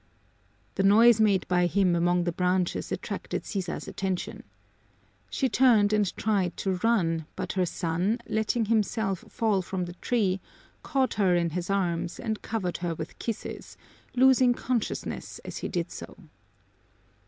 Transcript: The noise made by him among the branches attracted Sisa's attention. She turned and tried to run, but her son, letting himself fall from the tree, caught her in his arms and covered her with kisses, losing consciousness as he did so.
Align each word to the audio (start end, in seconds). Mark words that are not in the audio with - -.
The 0.73 0.81
noise 0.83 1.21
made 1.21 1.47
by 1.47 1.67
him 1.67 1.95
among 1.95 2.23
the 2.23 2.31
branches 2.31 2.91
attracted 2.91 3.45
Sisa's 3.45 3.87
attention. 3.87 4.41
She 5.29 5.47
turned 5.47 5.93
and 5.93 6.11
tried 6.17 6.57
to 6.57 6.77
run, 6.81 7.27
but 7.35 7.53
her 7.53 7.67
son, 7.67 8.17
letting 8.27 8.65
himself 8.65 9.19
fall 9.29 9.61
from 9.61 9.85
the 9.85 9.93
tree, 10.01 10.41
caught 10.81 11.13
her 11.21 11.35
in 11.35 11.51
his 11.51 11.69
arms 11.69 12.19
and 12.19 12.41
covered 12.41 12.77
her 12.77 12.95
with 12.95 13.19
kisses, 13.19 13.77
losing 14.15 14.55
consciousness 14.55 15.37
as 15.45 15.57
he 15.57 15.67
did 15.67 15.91
so. 15.91 16.17